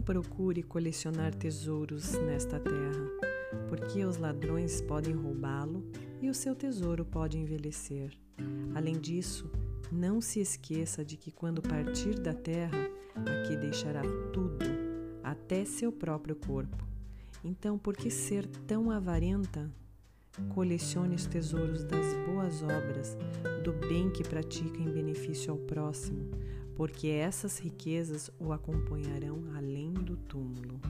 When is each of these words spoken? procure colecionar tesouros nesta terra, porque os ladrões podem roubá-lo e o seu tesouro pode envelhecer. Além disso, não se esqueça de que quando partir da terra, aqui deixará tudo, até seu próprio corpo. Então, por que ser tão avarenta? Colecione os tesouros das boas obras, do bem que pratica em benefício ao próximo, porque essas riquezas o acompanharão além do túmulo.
procure 0.00 0.62
colecionar 0.62 1.34
tesouros 1.34 2.12
nesta 2.12 2.58
terra, 2.58 3.06
porque 3.68 4.02
os 4.02 4.16
ladrões 4.16 4.80
podem 4.80 5.14
roubá-lo 5.14 5.84
e 6.22 6.30
o 6.30 6.34
seu 6.34 6.54
tesouro 6.54 7.04
pode 7.04 7.38
envelhecer. 7.38 8.16
Além 8.74 8.98
disso, 8.98 9.50
não 9.92 10.22
se 10.22 10.40
esqueça 10.40 11.04
de 11.04 11.18
que 11.18 11.30
quando 11.30 11.60
partir 11.60 12.18
da 12.18 12.32
terra, 12.32 12.78
aqui 13.14 13.56
deixará 13.58 14.00
tudo, 14.32 14.64
até 15.22 15.66
seu 15.66 15.92
próprio 15.92 16.34
corpo. 16.34 16.82
Então, 17.44 17.78
por 17.78 17.94
que 17.94 18.10
ser 18.10 18.46
tão 18.66 18.90
avarenta? 18.90 19.70
Colecione 20.54 21.14
os 21.14 21.26
tesouros 21.26 21.84
das 21.84 22.06
boas 22.26 22.62
obras, 22.62 23.16
do 23.62 23.72
bem 23.72 24.10
que 24.10 24.24
pratica 24.24 24.80
em 24.80 24.90
benefício 24.90 25.52
ao 25.52 25.58
próximo, 25.58 26.30
porque 26.76 27.08
essas 27.08 27.58
riquezas 27.58 28.30
o 28.38 28.52
acompanharão 28.52 29.44
além 29.54 29.92
do 29.92 30.16
túmulo. 30.16 30.80